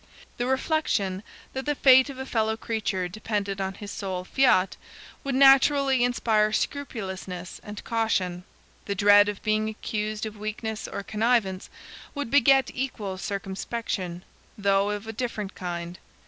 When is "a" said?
2.17-2.25, 15.05-15.13